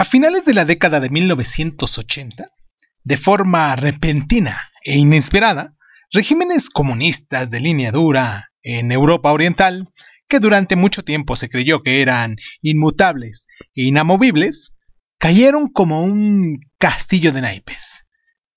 A 0.00 0.04
finales 0.04 0.44
de 0.44 0.54
la 0.54 0.64
década 0.64 1.00
de 1.00 1.10
1980, 1.10 2.52
de 3.02 3.16
forma 3.16 3.74
repentina 3.74 4.70
e 4.84 4.96
inesperada, 4.96 5.76
regímenes 6.12 6.70
comunistas 6.70 7.50
de 7.50 7.58
línea 7.58 7.90
dura 7.90 8.52
en 8.62 8.92
Europa 8.92 9.32
Oriental, 9.32 9.90
que 10.28 10.38
durante 10.38 10.76
mucho 10.76 11.02
tiempo 11.02 11.34
se 11.34 11.48
creyó 11.48 11.82
que 11.82 12.00
eran 12.00 12.36
inmutables 12.62 13.48
e 13.74 13.88
inamovibles, 13.88 14.76
cayeron 15.18 15.66
como 15.66 16.04
un 16.04 16.60
castillo 16.78 17.32
de 17.32 17.40
naipes, 17.40 18.06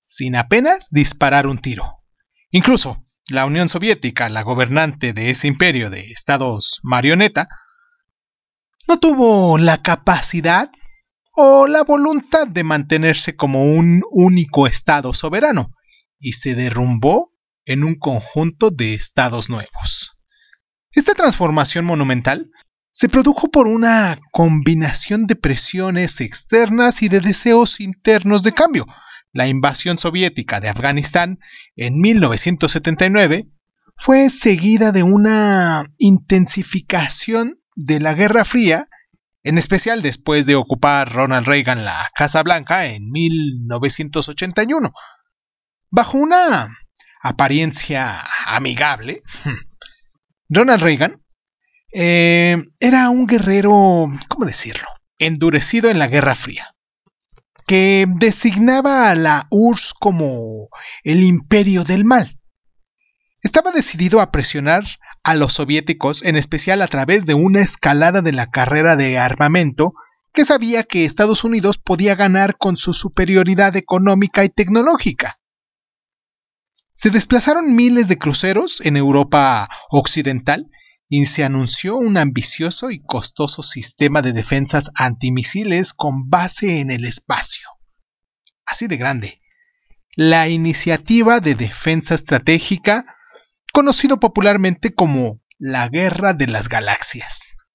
sin 0.00 0.36
apenas 0.36 0.90
disparar 0.92 1.48
un 1.48 1.58
tiro. 1.58 2.04
Incluso 2.52 3.02
la 3.30 3.46
Unión 3.46 3.68
Soviética, 3.68 4.28
la 4.28 4.42
gobernante 4.42 5.12
de 5.12 5.30
ese 5.30 5.48
imperio 5.48 5.90
de 5.90 6.12
estados 6.12 6.78
marioneta, 6.84 7.48
no 8.86 9.00
tuvo 9.00 9.58
la 9.58 9.82
capacidad 9.82 10.70
o 11.34 11.66
la 11.66 11.82
voluntad 11.82 12.46
de 12.46 12.64
mantenerse 12.64 13.36
como 13.36 13.64
un 13.64 14.02
único 14.10 14.66
Estado 14.66 15.14
soberano 15.14 15.72
y 16.18 16.34
se 16.34 16.54
derrumbó 16.54 17.32
en 17.64 17.84
un 17.84 17.94
conjunto 17.94 18.70
de 18.70 18.94
estados 18.94 19.48
nuevos. 19.48 20.18
Esta 20.92 21.14
transformación 21.14 21.84
monumental 21.84 22.50
se 22.92 23.08
produjo 23.08 23.50
por 23.50 23.66
una 23.66 24.18
combinación 24.30 25.26
de 25.26 25.36
presiones 25.36 26.20
externas 26.20 27.02
y 27.02 27.08
de 27.08 27.20
deseos 27.20 27.80
internos 27.80 28.42
de 28.42 28.52
cambio. 28.52 28.86
La 29.32 29.46
invasión 29.46 29.96
soviética 29.96 30.60
de 30.60 30.68
Afganistán 30.68 31.38
en 31.74 31.98
1979 31.98 33.48
fue 33.96 34.28
seguida 34.28 34.92
de 34.92 35.02
una 35.02 35.84
intensificación 35.96 37.62
de 37.74 38.00
la 38.00 38.12
Guerra 38.12 38.44
Fría 38.44 38.88
en 39.44 39.58
especial 39.58 40.02
después 40.02 40.46
de 40.46 40.54
ocupar 40.54 41.12
Ronald 41.12 41.46
Reagan 41.46 41.84
la 41.84 42.10
Casa 42.14 42.42
Blanca 42.42 42.86
en 42.86 43.10
1981. 43.10 44.92
Bajo 45.90 46.18
una 46.18 46.68
apariencia 47.20 48.24
amigable, 48.46 49.22
Ronald 50.48 50.82
Reagan 50.82 51.22
eh, 51.92 52.62
era 52.80 53.10
un 53.10 53.26
guerrero, 53.26 54.08
¿cómo 54.28 54.46
decirlo?, 54.46 54.86
endurecido 55.18 55.90
en 55.90 55.98
la 55.98 56.08
Guerra 56.08 56.34
Fría, 56.34 56.74
que 57.66 58.06
designaba 58.08 59.10
a 59.10 59.14
la 59.14 59.46
URSS 59.50 59.94
como 59.94 60.68
el 61.04 61.22
imperio 61.22 61.84
del 61.84 62.04
mal. 62.04 62.38
Estaba 63.42 63.72
decidido 63.72 64.20
a 64.20 64.30
presionar 64.30 64.84
a 65.22 65.34
los 65.34 65.54
soviéticos, 65.54 66.24
en 66.24 66.36
especial 66.36 66.82
a 66.82 66.88
través 66.88 67.26
de 67.26 67.34
una 67.34 67.60
escalada 67.60 68.22
de 68.22 68.32
la 68.32 68.50
carrera 68.50 68.96
de 68.96 69.18
armamento 69.18 69.94
que 70.32 70.44
sabía 70.44 70.82
que 70.82 71.04
Estados 71.04 71.44
Unidos 71.44 71.78
podía 71.78 72.14
ganar 72.14 72.56
con 72.56 72.76
su 72.76 72.94
superioridad 72.94 73.76
económica 73.76 74.44
y 74.44 74.48
tecnológica. 74.48 75.38
Se 76.94 77.10
desplazaron 77.10 77.74
miles 77.74 78.08
de 78.08 78.18
cruceros 78.18 78.80
en 78.80 78.96
Europa 78.96 79.68
Occidental 79.90 80.68
y 81.08 81.26
se 81.26 81.44
anunció 81.44 81.96
un 81.96 82.16
ambicioso 82.16 82.90
y 82.90 83.00
costoso 83.00 83.62
sistema 83.62 84.22
de 84.22 84.32
defensas 84.32 84.90
antimisiles 84.94 85.92
con 85.92 86.30
base 86.30 86.78
en 86.80 86.90
el 86.90 87.04
espacio. 87.04 87.68
Así 88.64 88.86
de 88.86 88.96
grande. 88.96 89.40
La 90.14 90.48
iniciativa 90.48 91.40
de 91.40 91.54
defensa 91.54 92.14
estratégica 92.14 93.16
conocido 93.72 94.20
popularmente 94.20 94.94
como 94.94 95.40
la 95.58 95.88
Guerra 95.88 96.34
de 96.34 96.46
las 96.46 96.68
Galaxias. 96.68 97.66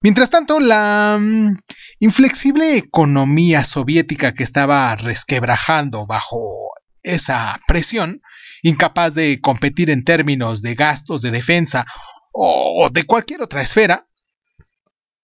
Mientras 0.00 0.30
tanto, 0.30 0.60
la 0.60 1.18
mm, 1.20 1.56
inflexible 1.98 2.76
economía 2.76 3.64
soviética 3.64 4.32
que 4.32 4.44
estaba 4.44 4.94
resquebrajando 4.94 6.06
bajo 6.06 6.70
esa 7.02 7.58
presión, 7.66 8.22
incapaz 8.62 9.14
de 9.14 9.40
competir 9.40 9.90
en 9.90 10.04
términos 10.04 10.62
de 10.62 10.74
gastos 10.74 11.20
de 11.22 11.30
defensa 11.30 11.84
o 12.32 12.88
de 12.92 13.04
cualquier 13.04 13.42
otra 13.42 13.62
esfera, 13.62 14.06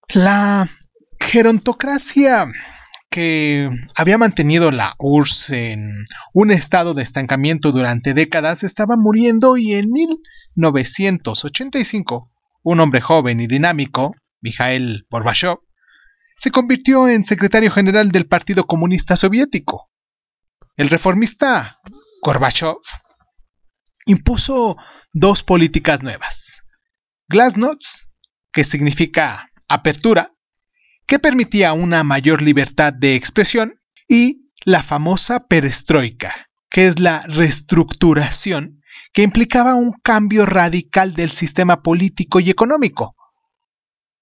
la 0.08 0.68
gerontocracia 1.20 2.46
que 3.14 3.70
había 3.94 4.18
mantenido 4.18 4.72
la 4.72 4.96
URSS 4.98 5.50
en 5.50 6.04
un 6.32 6.50
estado 6.50 6.94
de 6.94 7.04
estancamiento 7.04 7.70
durante 7.70 8.12
décadas 8.12 8.64
estaba 8.64 8.96
muriendo 8.96 9.56
y 9.56 9.74
en 9.74 9.92
1985 9.92 12.32
un 12.64 12.80
hombre 12.80 13.00
joven 13.00 13.38
y 13.38 13.46
dinámico, 13.46 14.16
Mikhail 14.40 15.06
Gorbachev, 15.08 15.58
se 16.38 16.50
convirtió 16.50 17.06
en 17.06 17.22
secretario 17.22 17.70
general 17.70 18.10
del 18.10 18.26
Partido 18.26 18.66
Comunista 18.66 19.14
Soviético. 19.14 19.92
El 20.74 20.90
reformista 20.90 21.78
Gorbachev 22.20 22.78
impuso 24.06 24.76
dos 25.12 25.44
políticas 25.44 26.02
nuevas. 26.02 26.64
Glasnost, 27.28 28.08
que 28.50 28.64
significa 28.64 29.52
apertura, 29.68 30.33
que 31.06 31.18
permitía 31.18 31.72
una 31.72 32.04
mayor 32.04 32.42
libertad 32.42 32.92
de 32.92 33.14
expresión, 33.14 33.80
y 34.08 34.50
la 34.64 34.82
famosa 34.82 35.46
perestroika, 35.46 36.48
que 36.70 36.86
es 36.86 36.98
la 37.00 37.22
reestructuración 37.26 38.80
que 39.12 39.22
implicaba 39.22 39.74
un 39.76 39.92
cambio 39.92 40.44
radical 40.44 41.14
del 41.14 41.30
sistema 41.30 41.82
político 41.82 42.40
y 42.40 42.50
económico. 42.50 43.14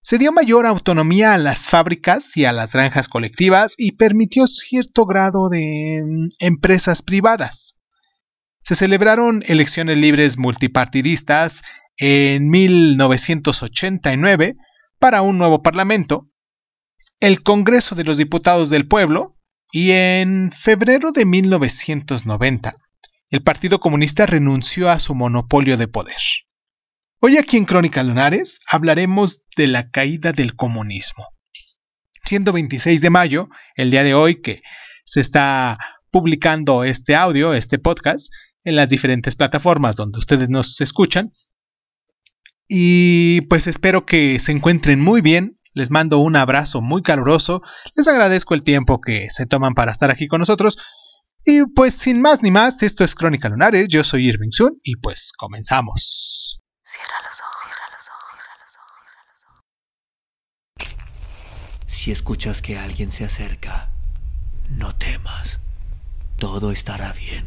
Se 0.02 0.18
dio 0.18 0.32
mayor 0.32 0.66
autonomía 0.66 1.32
a 1.34 1.38
las 1.38 1.68
fábricas 1.68 2.36
y 2.36 2.44
a 2.44 2.52
las 2.52 2.72
granjas 2.72 3.08
colectivas 3.08 3.74
y 3.78 3.92
permitió 3.92 4.46
cierto 4.46 5.06
grado 5.06 5.48
de 5.48 6.02
mm, 6.04 6.28
empresas 6.40 7.02
privadas. 7.02 7.76
Se 8.62 8.74
celebraron 8.74 9.42
elecciones 9.46 9.96
libres 9.96 10.36
multipartidistas 10.38 11.62
en 11.96 12.48
1989 12.48 14.56
para 14.98 15.22
un 15.22 15.38
nuevo 15.38 15.62
parlamento 15.62 16.28
el 17.22 17.44
Congreso 17.44 17.94
de 17.94 18.02
los 18.02 18.18
Diputados 18.18 18.68
del 18.68 18.88
Pueblo 18.88 19.38
y 19.70 19.92
en 19.92 20.50
febrero 20.50 21.12
de 21.12 21.24
1990 21.24 22.74
el 23.30 23.44
Partido 23.44 23.78
Comunista 23.78 24.26
renunció 24.26 24.90
a 24.90 24.98
su 24.98 25.14
monopolio 25.14 25.76
de 25.76 25.86
poder. 25.86 26.16
Hoy 27.20 27.36
aquí 27.36 27.58
en 27.58 27.64
Crónica 27.64 28.02
Lunares 28.02 28.58
hablaremos 28.68 29.44
de 29.56 29.68
la 29.68 29.88
caída 29.88 30.32
del 30.32 30.56
comunismo. 30.56 31.28
Siendo 32.24 32.52
26 32.52 33.00
de 33.00 33.10
mayo, 33.10 33.48
el 33.76 33.92
día 33.92 34.02
de 34.02 34.14
hoy 34.14 34.42
que 34.42 34.60
se 35.04 35.20
está 35.20 35.78
publicando 36.10 36.82
este 36.82 37.14
audio, 37.14 37.54
este 37.54 37.78
podcast, 37.78 38.32
en 38.64 38.74
las 38.74 38.90
diferentes 38.90 39.36
plataformas 39.36 39.94
donde 39.94 40.18
ustedes 40.18 40.48
nos 40.48 40.80
escuchan. 40.80 41.32
Y 42.66 43.42
pues 43.42 43.68
espero 43.68 44.06
que 44.06 44.40
se 44.40 44.50
encuentren 44.50 45.00
muy 45.00 45.20
bien, 45.20 45.60
les 45.74 45.90
mando 45.90 46.18
un 46.18 46.36
abrazo 46.36 46.80
muy 46.80 47.02
caluroso. 47.02 47.62
Les 47.94 48.08
agradezco 48.08 48.54
el 48.54 48.62
tiempo 48.62 49.00
que 49.00 49.28
se 49.30 49.46
toman 49.46 49.74
para 49.74 49.92
estar 49.92 50.10
aquí 50.10 50.28
con 50.28 50.38
nosotros. 50.40 50.78
Y 51.44 51.64
pues 51.74 51.96
sin 51.96 52.20
más 52.20 52.42
ni 52.42 52.50
más, 52.50 52.82
esto 52.82 53.04
es 53.04 53.14
Crónica 53.14 53.48
Lunares. 53.48 53.88
Yo 53.88 54.04
soy 54.04 54.28
Irving 54.28 54.52
Sun 54.52 54.78
y 54.82 54.96
pues 54.96 55.32
comenzamos. 55.36 56.60
Cierra 56.82 57.20
los 57.24 57.40
ojos, 57.40 57.56
cierra 57.64 57.88
los 57.92 58.08
ojos, 58.08 58.40
cierra 58.44 59.24
los 59.32 59.44
ojos. 60.86 61.94
Si 61.94 62.10
escuchas 62.12 62.62
que 62.62 62.78
alguien 62.78 63.10
se 63.10 63.24
acerca, 63.24 63.90
no 64.68 64.94
temas. 64.94 65.58
Todo 66.38 66.70
estará 66.70 67.12
bien. 67.12 67.46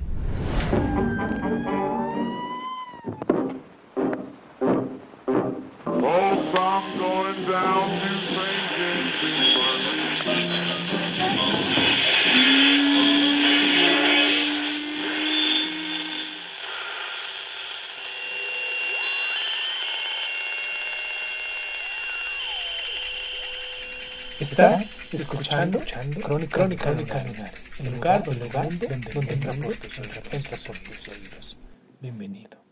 Escuchando, 25.61 26.19
Crónica, 26.21 26.57
Crónica, 26.57 26.83
Crónica 26.85 27.51
el 27.79 27.93
lugar, 27.93 28.23
el 28.29 28.39
lugar 28.39 28.63
donde, 28.69 28.87
donde, 28.87 29.13
donde 29.13 29.35
tus 29.77 31.07
oídos. 31.07 31.57
Bienvenido. 32.01 32.63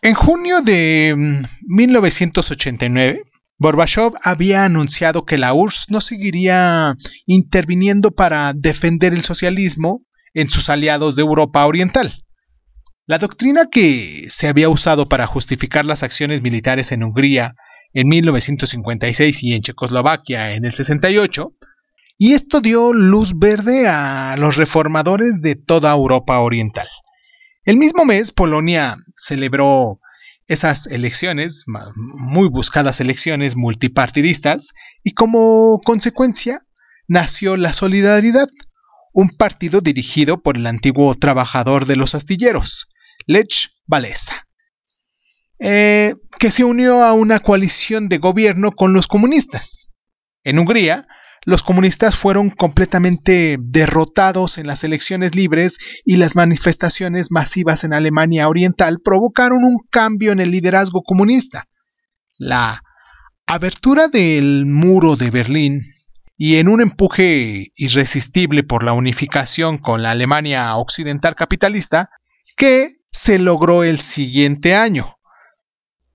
En 0.00 0.14
junio 0.14 0.60
de 0.62 1.14
1989, 1.62 3.22
mm, 3.24 3.28
Gorbachev 3.58 4.12
había 4.22 4.64
anunciado 4.64 5.24
que 5.24 5.38
la 5.38 5.54
URSS 5.54 5.90
no 5.90 6.00
seguiría 6.00 6.96
interviniendo 7.26 8.10
para 8.10 8.52
defender 8.54 9.12
el 9.12 9.22
socialismo 9.22 10.04
en 10.34 10.50
sus 10.50 10.68
aliados 10.68 11.14
de 11.14 11.22
Europa 11.22 11.64
Oriental. 11.66 12.12
La 13.06 13.18
doctrina 13.18 13.66
que 13.70 14.24
se 14.28 14.48
había 14.48 14.68
usado 14.68 15.08
para 15.08 15.26
justificar 15.26 15.84
las 15.84 16.02
acciones 16.02 16.42
militares 16.42 16.92
en 16.92 17.04
Hungría 17.04 17.54
en 17.92 18.08
1956 18.08 19.42
y 19.42 19.54
en 19.54 19.62
Checoslovaquia 19.62 20.54
en 20.54 20.64
el 20.64 20.72
68, 20.72 21.52
y 22.18 22.34
esto 22.34 22.60
dio 22.60 22.92
luz 22.92 23.38
verde 23.38 23.88
a 23.88 24.36
los 24.38 24.56
reformadores 24.56 25.40
de 25.40 25.56
toda 25.56 25.92
Europa 25.92 26.38
Oriental. 26.40 26.88
El 27.64 27.76
mismo 27.76 28.04
mes, 28.04 28.32
Polonia 28.32 28.96
celebró 29.16 30.00
esas 30.46 30.86
elecciones, 30.86 31.64
muy 31.66 32.48
buscadas 32.48 33.00
elecciones 33.00 33.56
multipartidistas, 33.56 34.72
y 35.02 35.12
como 35.12 35.80
consecuencia 35.84 36.66
nació 37.08 37.56
la 37.56 37.72
Solidaridad, 37.72 38.48
un 39.12 39.28
partido 39.28 39.80
dirigido 39.80 40.42
por 40.42 40.56
el 40.56 40.66
antiguo 40.66 41.14
trabajador 41.14 41.86
de 41.86 41.96
los 41.96 42.14
astilleros, 42.14 42.88
Lech 43.26 43.70
Walesa, 43.86 44.48
eh, 45.58 46.14
que 46.38 46.50
se 46.50 46.64
unió 46.64 47.04
a 47.04 47.12
una 47.12 47.40
coalición 47.40 48.08
de 48.08 48.18
gobierno 48.18 48.72
con 48.72 48.92
los 48.92 49.06
comunistas. 49.06 49.90
En 50.44 50.58
Hungría, 50.58 51.06
los 51.44 51.62
comunistas 51.62 52.16
fueron 52.16 52.50
completamente 52.50 53.56
derrotados 53.60 54.58
en 54.58 54.66
las 54.66 54.84
elecciones 54.84 55.34
libres 55.34 56.02
y 56.04 56.16
las 56.16 56.36
manifestaciones 56.36 57.32
masivas 57.32 57.82
en 57.82 57.92
Alemania 57.92 58.48
Oriental 58.48 58.98
provocaron 59.04 59.64
un 59.64 59.78
cambio 59.90 60.30
en 60.32 60.40
el 60.40 60.52
liderazgo 60.52 61.02
comunista. 61.02 61.68
La 62.38 62.82
abertura 63.46 64.06
del 64.06 64.66
muro 64.66 65.16
de 65.16 65.30
Berlín 65.30 65.82
y 66.36 66.56
en 66.56 66.68
un 66.68 66.80
empuje 66.80 67.72
irresistible 67.76 68.62
por 68.62 68.84
la 68.84 68.92
unificación 68.92 69.78
con 69.78 70.02
la 70.02 70.12
Alemania 70.12 70.74
occidental 70.76 71.34
capitalista, 71.34 72.10
que 72.56 72.96
se 73.10 73.38
logró 73.38 73.84
el 73.84 74.00
siguiente 74.00 74.74
año. 74.74 75.16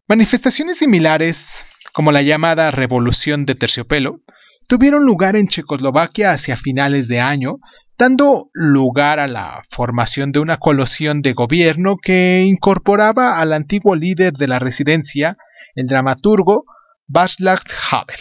Manifestaciones 0.08 0.80
similares, 0.80 1.64
como 1.94 2.12
la 2.12 2.22
llamada 2.22 2.72
Revolución 2.72 3.46
de 3.46 3.56
Terciopelo, 3.56 4.22
tuvieron 4.68 5.06
lugar 5.06 5.36
en 5.36 5.48
Checoslovaquia 5.48 6.32
hacia 6.32 6.58
finales 6.58 7.08
de 7.08 7.20
año, 7.20 7.58
dando 7.98 8.50
lugar 8.54 9.20
a 9.20 9.28
la 9.28 9.62
formación 9.70 10.32
de 10.32 10.40
una 10.40 10.58
coalición 10.58 11.22
de 11.22 11.34
gobierno 11.34 11.96
que 12.02 12.44
incorporaba 12.46 13.40
al 13.40 13.54
antiguo 13.54 13.96
líder 13.96 14.34
de 14.34 14.48
la 14.48 14.60
residencia, 14.60 15.38
el 15.76 15.88
dramaturgo 15.88 16.66
Václav 17.08 17.60
Havel. 17.92 18.20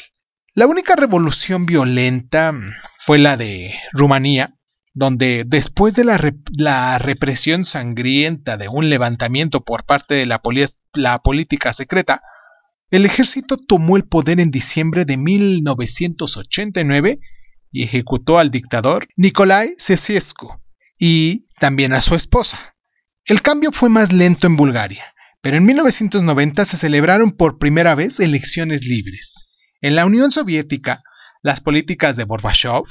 La 0.55 0.67
única 0.67 0.97
revolución 0.97 1.67
violenta 1.67 2.55
fue 2.99 3.19
la 3.19 3.37
de 3.37 3.75
Rumanía, 3.93 4.55
donde 4.95 5.45
después 5.47 5.95
de 5.95 6.05
la, 6.05 6.99
represión 6.99 7.65
sangrienta 7.65 8.57
de 8.57 8.69
un 8.69 8.89
levantamiento 8.89 9.63
por 9.63 9.85
parte 9.85 10.15
de 10.15 10.25
la 10.25 11.19
política 11.19 11.75
secreta, 11.75 12.23
el 12.91 13.05
ejército 13.05 13.57
tomó 13.57 13.97
el 13.97 14.05
poder 14.05 14.41
en 14.41 14.51
diciembre 14.51 15.05
de 15.05 15.17
1989 15.17 17.21
y 17.73 17.83
ejecutó 17.83 18.39
al 18.39 18.51
dictador 18.51 19.09
Nicolae 19.17 19.75
Ceausescu 19.79 20.61
y 20.99 21.47
también 21.59 21.93
a 21.93 22.01
su 22.01 22.15
esposa. 22.15 22.77
El 23.25 23.43
cambio 23.43 23.73
fue 23.73 23.89
más 23.89 24.13
lento 24.13 24.47
en 24.47 24.57
Bulgaria, 24.57 25.05
pero 25.41 25.57
en 25.57 25.65
1990 25.65 26.65
se 26.65 26.77
celebraron 26.77 27.33
por 27.33 27.59
primera 27.59 27.95
vez 27.95 28.21
elecciones 28.21 28.85
libres. 28.85 29.53
En 29.81 29.97
la 29.97 30.07
Unión 30.07 30.31
Soviética, 30.31 31.03
las 31.43 31.61
políticas 31.61 32.17
de 32.17 32.25
Gorbachev 32.25 32.85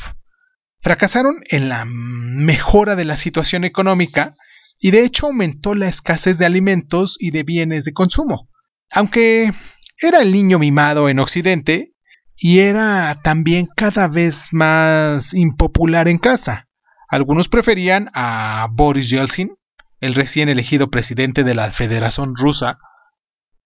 fracasaron 0.81 1.35
en 1.49 1.69
la 1.69 1.85
mejora 1.85 2.95
de 2.95 3.05
la 3.05 3.15
situación 3.15 3.63
económica 3.63 4.35
y 4.79 4.91
de 4.91 5.03
hecho 5.03 5.27
aumentó 5.27 5.73
la 5.73 5.87
escasez 5.87 6.37
de 6.37 6.45
alimentos 6.45 7.17
y 7.19 7.31
de 7.31 7.43
bienes 7.43 7.85
de 7.85 7.93
consumo. 7.93 8.49
Aunque 8.91 9.51
era 9.97 10.21
el 10.21 10.31
niño 10.31 10.59
mimado 10.59 11.09
en 11.09 11.19
Occidente 11.19 11.93
y 12.35 12.59
era 12.59 13.15
también 13.23 13.67
cada 13.75 14.07
vez 14.07 14.49
más 14.51 15.33
impopular 15.33 16.07
en 16.07 16.17
casa. 16.17 16.67
Algunos 17.07 17.49
preferían 17.49 18.09
a 18.13 18.67
Boris 18.71 19.09
Yeltsin, 19.09 19.55
el 20.01 20.15
recién 20.15 20.49
elegido 20.49 20.89
presidente 20.89 21.43
de 21.43 21.55
la 21.55 21.71
Federación 21.71 22.35
Rusa, 22.35 22.77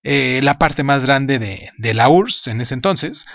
eh, 0.04 0.40
la 0.44 0.60
parte 0.60 0.84
más 0.84 1.06
grande 1.06 1.40
de, 1.40 1.70
de 1.78 1.94
la 1.94 2.10
URSS 2.10 2.48
en 2.48 2.62
ese 2.62 2.74
entonces, 2.76 3.26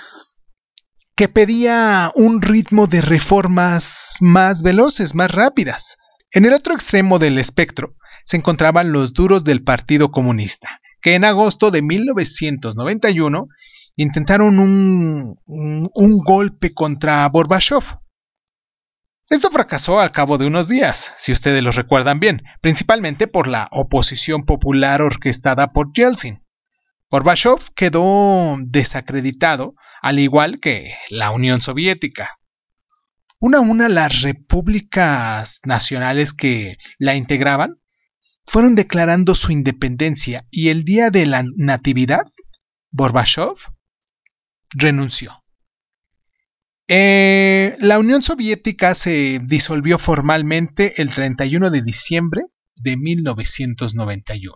que 1.16 1.28
pedía 1.28 2.10
un 2.14 2.42
ritmo 2.42 2.86
de 2.86 3.00
reformas 3.00 4.16
más 4.20 4.62
veloces, 4.62 5.14
más 5.14 5.30
rápidas. 5.30 5.96
En 6.32 6.44
el 6.44 6.52
otro 6.52 6.74
extremo 6.74 7.18
del 7.18 7.38
espectro 7.38 7.96
se 8.24 8.36
encontraban 8.36 8.92
los 8.92 9.12
duros 9.12 9.44
del 9.44 9.62
Partido 9.62 10.10
Comunista, 10.10 10.80
que 11.04 11.14
en 11.16 11.24
agosto 11.26 11.70
de 11.70 11.82
1991 11.82 13.48
intentaron 13.94 14.58
un, 14.58 16.18
golpe 16.24 16.72
contra 16.72 17.28
Gorbachev. 17.28 18.00
Esto 19.28 19.50
fracasó 19.50 20.00
al 20.00 20.12
cabo 20.12 20.38
de 20.38 20.46
unos 20.46 20.66
días, 20.66 21.12
si 21.18 21.30
ustedes 21.30 21.62
lo 21.62 21.72
recuerdan 21.72 22.20
bien, 22.20 22.42
principalmente 22.62 23.26
por 23.26 23.48
la 23.48 23.68
oposición 23.70 24.44
popular 24.46 25.02
orquestada 25.02 25.74
por 25.74 25.92
Yeltsin. 25.92 26.42
Gorbachev 27.10 27.74
quedó 27.74 28.56
desacreditado, 28.60 29.74
al 30.00 30.18
igual 30.18 30.58
que 30.58 30.94
la 31.10 31.32
Unión 31.32 31.60
Soviética. 31.60 32.38
Una 33.40 33.58
a 33.58 33.60
una 33.60 33.90
las 33.90 34.22
repúblicas 34.22 35.60
nacionales 35.64 36.32
que 36.32 36.78
la 36.98 37.14
integraban 37.14 37.78
fueron 38.46 38.74
declarando 38.74 39.34
su 39.34 39.52
independencia 39.52 40.44
y 40.50 40.68
el 40.68 40.84
día 40.84 41.10
de 41.10 41.26
la 41.26 41.44
Natividad, 41.56 42.26
Gorbachev 42.92 43.54
renunció. 44.70 45.42
Eh, 46.86 47.76
la 47.78 47.98
Unión 47.98 48.22
Soviética 48.22 48.94
se 48.94 49.40
disolvió 49.42 49.98
formalmente 49.98 51.00
el 51.00 51.10
31 51.10 51.70
de 51.70 51.82
diciembre 51.82 52.42
de 52.76 52.96
1991. 52.96 54.54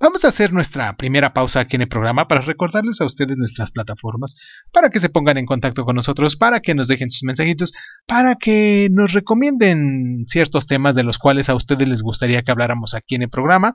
Vamos 0.00 0.24
a 0.24 0.28
hacer 0.28 0.52
nuestra 0.52 0.96
primera 0.96 1.32
pausa 1.32 1.58
aquí 1.58 1.74
en 1.74 1.82
el 1.82 1.88
programa 1.88 2.28
para 2.28 2.42
recordarles 2.42 3.00
a 3.00 3.04
ustedes 3.04 3.36
nuestras 3.36 3.72
plataformas, 3.72 4.36
para 4.70 4.90
que 4.90 5.00
se 5.00 5.08
pongan 5.08 5.38
en 5.38 5.46
contacto 5.46 5.84
con 5.84 5.96
nosotros, 5.96 6.36
para 6.36 6.60
que 6.60 6.76
nos 6.76 6.86
dejen 6.86 7.10
sus 7.10 7.24
mensajitos, 7.24 7.72
para 8.06 8.36
que 8.36 8.88
nos 8.92 9.12
recomienden 9.12 10.24
ciertos 10.28 10.68
temas 10.68 10.94
de 10.94 11.02
los 11.02 11.18
cuales 11.18 11.48
a 11.48 11.56
ustedes 11.56 11.88
les 11.88 12.02
gustaría 12.02 12.42
que 12.42 12.52
habláramos 12.52 12.94
aquí 12.94 13.16
en 13.16 13.22
el 13.22 13.28
programa. 13.28 13.74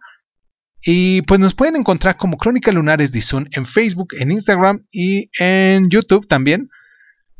Y 0.86 1.24
pues 1.24 1.42
nos 1.42 1.54
pueden 1.54 1.76
encontrar 1.76 2.16
como 2.16 2.38
Crónica 2.38 2.72
Lunares 2.72 3.12
Zoom 3.26 3.46
en 3.52 3.66
Facebook, 3.66 4.14
en 4.18 4.32
Instagram 4.32 4.86
y 4.94 5.30
en 5.40 5.90
YouTube 5.90 6.26
también. 6.26 6.70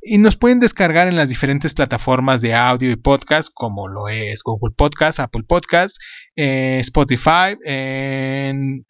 Y 0.02 0.18
nos 0.18 0.36
pueden 0.36 0.60
descargar 0.60 1.08
en 1.08 1.16
las 1.16 1.30
diferentes 1.30 1.74
plataformas 1.74 2.42
de 2.42 2.54
audio 2.54 2.92
y 2.92 2.98
podcast, 2.98 3.50
como 3.54 3.88
lo 3.88 4.10
es 4.10 4.44
Google 4.44 4.76
Podcast, 4.76 5.22
Apple 5.22 5.44
Podcast, 5.48 5.98
Spotify, 6.36 7.56
en, 7.64 8.86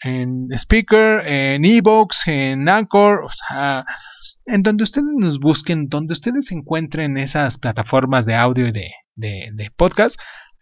Speaker, 0.52 1.28
en 1.28 1.66
Evox, 1.66 2.28
en 2.28 2.70
Anchor, 2.70 3.28
en 4.46 4.64
donde 4.64 4.84
ustedes 4.84 5.14
nos 5.18 5.40
busquen, 5.40 5.90
donde 5.90 6.14
ustedes 6.14 6.52
encuentren 6.52 7.18
esas 7.18 7.58
plataformas 7.58 8.26
de 8.26 8.36
audio 8.36 8.68
y 8.68 8.72
de, 8.72 8.92
de 9.16 9.72
podcast, 9.76 10.20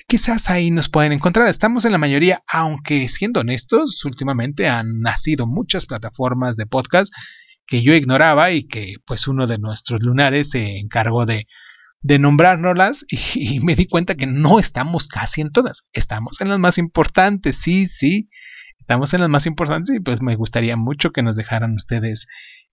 quizás 0.07 0.50
ahí 0.50 0.71
nos 0.71 0.89
pueden 0.89 1.13
encontrar. 1.13 1.47
Estamos 1.47 1.85
en 1.85 1.91
la 1.91 1.97
mayoría, 1.97 2.43
aunque 2.51 3.07
siendo 3.07 3.41
honestos, 3.41 4.03
últimamente 4.05 4.67
han 4.67 5.00
nacido 5.00 5.47
muchas 5.47 5.85
plataformas 5.85 6.57
de 6.57 6.65
podcast 6.65 7.13
que 7.65 7.81
yo 7.81 7.93
ignoraba 7.93 8.51
y 8.51 8.63
que 8.63 8.95
pues 9.05 9.27
uno 9.27 9.47
de 9.47 9.57
nuestros 9.57 10.01
lunares 10.01 10.50
se 10.50 10.79
encargó 10.79 11.25
de, 11.25 11.47
de 12.01 12.20
nombrárnoslas 12.20 13.05
y, 13.10 13.20
y, 13.55 13.60
me 13.60 13.75
di 13.75 13.88
cuenta 13.88 14.15
que 14.15 14.27
no 14.27 14.60
estamos 14.60 15.08
casi 15.08 15.41
en 15.41 15.51
todas, 15.51 15.84
estamos 15.93 16.41
en 16.41 16.50
las 16.50 16.60
más 16.60 16.77
importantes, 16.77 17.58
sí, 17.58 17.88
sí, 17.88 18.29
estamos 18.79 19.13
en 19.13 19.22
las 19.22 19.29
más 19.29 19.46
importantes 19.46 19.96
y 19.96 20.00
pues 20.00 20.22
me 20.22 20.36
gustaría 20.36 20.75
mucho 20.75 21.12
que 21.12 21.24
nos 21.24 21.36
dejaran 21.36 21.75
ustedes 21.75 22.27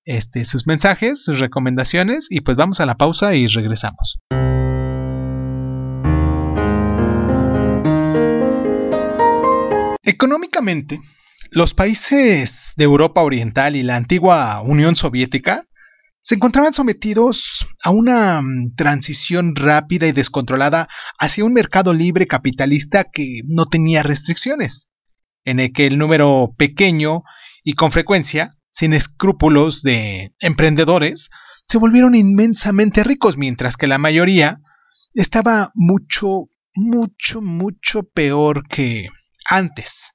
este, 0.04 0.44
sus 0.44 0.66
mensajes, 0.66 1.23
sus 1.23 1.38
recomendaciones 1.38 2.28
y 2.30 2.40
pues 2.40 2.56
vamos 2.56 2.80
a 2.80 2.87
la 2.87 2.97
pausa 2.97 3.35
y 3.35 3.47
regresamos. 3.47 4.18
Económicamente, 10.02 10.99
los 11.50 11.75
países 11.75 12.73
de 12.76 12.85
Europa 12.85 13.20
Oriental 13.20 13.76
y 13.76 13.82
la 13.82 13.97
antigua 13.97 14.62
Unión 14.62 14.97
Soviética 14.97 15.67
se 16.20 16.34
encontraban 16.34 16.72
sometidos 16.72 17.66
a 17.84 17.90
una 17.90 18.42
mm, 18.42 18.75
transición 18.76 19.54
rápida 19.54 20.06
y 20.06 20.12
descontrolada 20.12 20.88
hacia 21.18 21.44
un 21.44 21.52
mercado 21.52 21.94
libre 21.94 22.26
capitalista 22.26 23.04
que 23.04 23.40
no 23.44 23.66
tenía 23.66 24.02
restricciones, 24.02 24.88
en 25.44 25.60
el 25.60 25.72
que 25.72 25.87
el 25.87 25.98
número 25.98 26.54
pequeño 26.56 27.22
y 27.64 27.75
con 27.75 27.92
frecuencia, 27.92 28.56
sin 28.70 28.92
escrúpulos 28.92 29.82
de 29.82 30.34
emprendedores, 30.40 31.30
se 31.66 31.78
volvieron 31.78 32.14
inmensamente 32.14 33.04
ricos, 33.04 33.37
mientras 33.37 33.76
que 33.76 33.87
la 33.87 33.98
mayoría 33.98 34.60
estaba 35.14 35.70
mucho, 35.75 36.48
mucho, 36.75 37.40
mucho 37.42 38.02
peor 38.02 38.66
que 38.68 39.08
antes. 39.44 40.12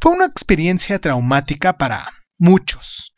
Fue 0.00 0.12
una 0.12 0.26
experiencia 0.26 0.98
traumática 0.98 1.76
para 1.76 2.10
muchos, 2.38 3.12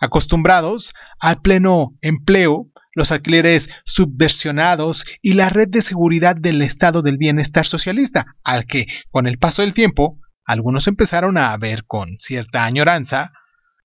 acostumbrados 0.00 0.92
al 1.20 1.40
pleno 1.40 1.96
empleo, 2.00 2.70
los 2.94 3.12
alquileres 3.12 3.68
subversionados 3.84 5.04
y 5.22 5.34
la 5.34 5.48
red 5.48 5.68
de 5.68 5.82
seguridad 5.82 6.36
del 6.36 6.62
estado 6.62 7.02
del 7.02 7.16
bienestar 7.16 7.66
socialista, 7.66 8.26
al 8.42 8.66
que, 8.66 8.86
con 9.10 9.26
el 9.26 9.38
paso 9.38 9.62
del 9.62 9.74
tiempo, 9.74 10.18
algunos 10.44 10.86
empezaron 10.86 11.38
a 11.38 11.56
ver 11.58 11.84
con 11.86 12.08
cierta 12.18 12.64
añoranza, 12.64 13.32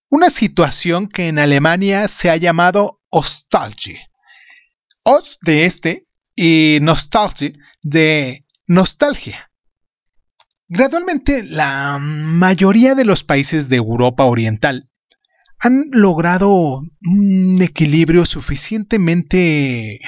una 0.09 0.29
situación 0.29 1.07
que 1.07 1.27
en 1.27 1.39
Alemania 1.39 2.07
se 2.07 2.29
ha 2.29 2.37
llamado 2.37 3.01
Ostalgie. 3.09 3.99
Os 5.03 5.37
de 5.41 5.65
este 5.65 6.07
y 6.35 6.79
Nostalgie 6.81 7.57
de 7.81 8.45
nostalgia. 8.67 9.51
Gradualmente, 10.67 11.43
la 11.43 11.99
mayoría 11.99 12.95
de 12.95 13.05
los 13.05 13.23
países 13.23 13.69
de 13.69 13.75
Europa 13.75 14.23
Oriental 14.23 14.89
han 15.59 15.85
logrado 15.91 16.81
un 17.01 17.61
equilibrio 17.61 18.25
suficientemente 18.25 19.99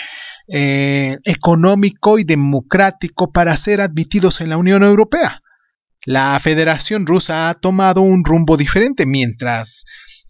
eh, 0.48 1.16
económico 1.24 2.20
y 2.20 2.24
democrático 2.24 3.32
para 3.32 3.56
ser 3.58 3.82
admitidos 3.82 4.42
en 4.42 4.50
la 4.50 4.58
Unión 4.58 4.84
Europea. 4.84 5.42
La 6.06 6.40
Federación 6.40 7.08
Rusa 7.08 7.50
ha 7.50 7.56
tomado 7.56 8.02
un 8.02 8.24
rumbo 8.24 8.58
diferente 8.58 9.06
mientras 9.06 9.86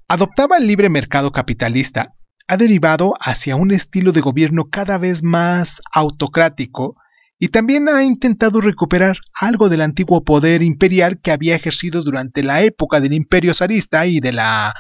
adoptaba 0.08 0.58
el 0.58 0.68
libre 0.68 0.90
mercado 0.90 1.32
capitalista, 1.32 2.14
ha 2.48 2.58
derivado 2.58 3.14
hacia 3.20 3.56
un 3.56 3.72
estilo 3.72 4.12
de 4.12 4.22
gobierno 4.22 4.70
cada 4.72 4.98
vez 4.98 5.24
más 5.24 5.82
autocrático 5.92 6.96
y 7.38 7.50
también 7.50 7.90
ha 7.90 8.04
intentado 8.04 8.62
recuperar 8.62 9.18
algo 9.42 9.68
del 9.68 9.82
antiguo 9.82 10.24
poder 10.24 10.62
imperial 10.62 11.20
que 11.22 11.32
había 11.32 11.56
ejercido 11.56 12.04
durante 12.04 12.44
la 12.44 12.62
época 12.62 13.02
del 13.02 13.14
imperio 13.14 13.54
zarista 13.54 14.06
y 14.06 14.20
de 14.20 14.32
la 14.32 14.74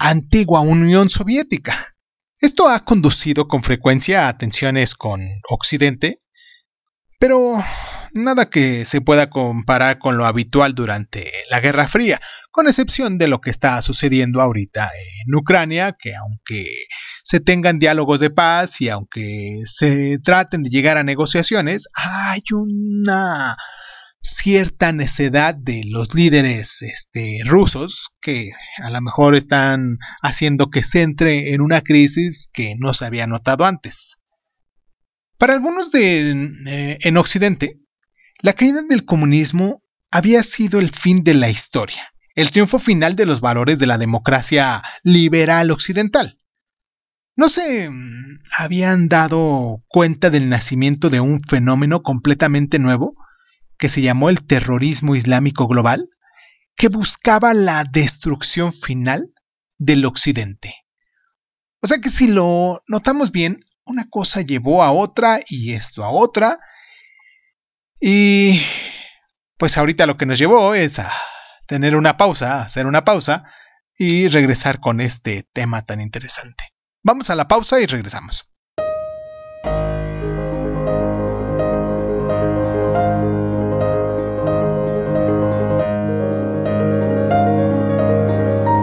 antigua 0.00 0.62
Unión 0.62 1.10
Soviética. 1.10 1.94
Esto 2.38 2.68
ha 2.68 2.84
conducido 2.84 3.46
con 3.46 3.62
frecuencia 3.62 4.28
a 4.28 4.38
tensiones 4.38 4.94
con 4.94 5.20
Occidente, 5.50 6.18
pero 7.18 7.62
nada 8.14 8.48
que 8.48 8.86
se 8.86 9.02
pueda 9.02 9.28
comparar 9.28 9.98
con 9.98 10.16
lo 10.16 10.24
habitual 10.24 10.74
durante 10.74 11.30
la 11.50 11.60
Guerra 11.60 11.86
Fría, 11.86 12.18
con 12.50 12.66
excepción 12.66 13.18
de 13.18 13.28
lo 13.28 13.42
que 13.42 13.50
está 13.50 13.82
sucediendo 13.82 14.40
ahorita 14.40 14.90
en 15.26 15.34
Ucrania, 15.34 15.94
que 16.00 16.14
aunque 16.16 16.86
se 17.22 17.40
tengan 17.40 17.78
diálogos 17.78 18.20
de 18.20 18.30
paz 18.30 18.80
y 18.80 18.88
aunque 18.88 19.58
se 19.64 20.18
traten 20.24 20.62
de 20.62 20.70
llegar 20.70 20.96
a 20.96 21.04
negociaciones, 21.04 21.88
hay 21.94 22.40
una 22.52 23.54
cierta 24.22 24.92
necedad 24.92 25.54
de 25.54 25.82
los 25.86 26.14
líderes 26.14 26.82
este, 26.82 27.38
rusos 27.44 28.10
que 28.20 28.50
a 28.82 28.90
lo 28.90 29.00
mejor 29.00 29.34
están 29.34 29.98
haciendo 30.22 30.70
que 30.70 30.82
se 30.82 31.02
entre 31.02 31.54
en 31.54 31.62
una 31.62 31.80
crisis 31.80 32.50
que 32.52 32.74
no 32.78 32.92
se 32.92 33.06
había 33.06 33.26
notado 33.26 33.64
antes. 33.64 34.18
Para 35.38 35.54
algunos 35.54 35.90
de, 35.90 36.50
eh, 36.66 36.98
en 37.00 37.16
Occidente, 37.16 37.80
la 38.42 38.52
caída 38.52 38.82
del 38.82 39.06
comunismo 39.06 39.82
había 40.10 40.42
sido 40.42 40.78
el 40.78 40.90
fin 40.90 41.24
de 41.24 41.34
la 41.34 41.48
historia, 41.48 42.12
el 42.34 42.50
triunfo 42.50 42.78
final 42.78 43.16
de 43.16 43.26
los 43.26 43.40
valores 43.40 43.78
de 43.78 43.86
la 43.86 43.96
democracia 43.96 44.82
liberal 45.02 45.70
occidental. 45.70 46.36
No 47.36 47.48
se 47.48 47.88
mm, 47.88 48.38
habían 48.58 49.08
dado 49.08 49.82
cuenta 49.88 50.28
del 50.28 50.50
nacimiento 50.50 51.08
de 51.08 51.20
un 51.20 51.40
fenómeno 51.40 52.02
completamente 52.02 52.78
nuevo 52.78 53.14
que 53.80 53.88
se 53.88 54.02
llamó 54.02 54.28
el 54.28 54.44
terrorismo 54.44 55.16
islámico 55.16 55.66
global, 55.66 56.10
que 56.76 56.88
buscaba 56.88 57.54
la 57.54 57.84
destrucción 57.84 58.72
final 58.72 59.34
del 59.78 60.04
occidente. 60.04 60.74
O 61.80 61.86
sea 61.86 61.98
que 61.98 62.10
si 62.10 62.28
lo 62.28 62.82
notamos 62.86 63.32
bien, 63.32 63.64
una 63.86 64.06
cosa 64.08 64.42
llevó 64.42 64.82
a 64.82 64.92
otra 64.92 65.40
y 65.48 65.72
esto 65.72 66.04
a 66.04 66.10
otra. 66.10 66.58
Y 67.98 68.62
pues 69.56 69.78
ahorita 69.78 70.06
lo 70.06 70.18
que 70.18 70.26
nos 70.26 70.38
llevó 70.38 70.74
es 70.74 70.98
a 70.98 71.10
tener 71.66 71.96
una 71.96 72.18
pausa, 72.18 72.62
hacer 72.62 72.86
una 72.86 73.04
pausa 73.04 73.44
y 73.96 74.28
regresar 74.28 74.80
con 74.80 75.00
este 75.00 75.48
tema 75.54 75.82
tan 75.82 76.02
interesante. 76.02 76.64
Vamos 77.02 77.30
a 77.30 77.34
la 77.34 77.48
pausa 77.48 77.80
y 77.80 77.86
regresamos. 77.86 78.49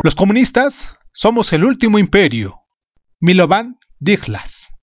Los 0.03 0.15
comunistas 0.15 0.93
somos 1.13 1.53
el 1.53 1.65
último 1.65 1.99
imperio. 1.99 2.61
Milovan 3.19 3.77
Diglas, 3.99 4.79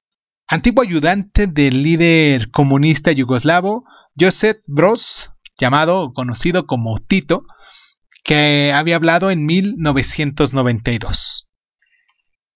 antiguo 0.49 0.83
ayudante 0.83 1.47
del 1.47 1.83
líder 1.83 2.50
comunista 2.50 3.12
yugoslavo 3.12 3.85
Josep 4.18 4.62
Broz, 4.66 5.30
llamado 5.56 6.12
conocido 6.12 6.66
como 6.66 6.99
Tito, 6.99 7.47
que 8.25 8.73
había 8.75 8.97
hablado 8.97 9.30
en 9.30 9.47
1992. 9.47 11.49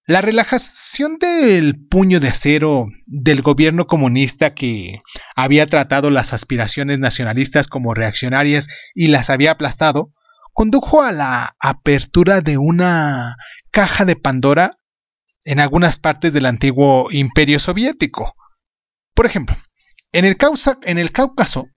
La 0.07 0.23
relajación 0.23 1.19
del 1.19 1.87
puño 1.87 2.19
de 2.19 2.29
acero 2.29 2.87
del 3.07 3.43
gobierno 3.43 3.87
comunista 3.87 4.55
que 4.55 5.01
había 5.37 5.67
tratado 5.67 6.11
las 6.11 6.33
aspiraciones 6.33 6.99
nacionalistas 6.99 7.69
como 7.69 7.95
reaccionarias 7.95 8.69
y 8.95 9.09
las 9.09 9.29
había 9.29 9.53
aplastado, 9.53 10.13
condujo 10.59 11.05
a 11.05 11.13
la 11.13 11.55
apertura 11.61 12.41
de 12.41 12.59
una 12.59 13.37
caja 13.71 14.05
de 14.05 14.17
Pandora 14.17 14.77
en 15.45 15.61
algunas 15.61 16.01
partes 16.01 16.33
del 16.33 16.47
antiguo 16.47 17.13
imperio 17.13 17.61
soviético. 17.61 18.35
Por 19.15 19.25
ejemplo, 19.25 19.55
en 20.11 20.25
el, 20.25 20.37
Cáucaso, 20.37 21.69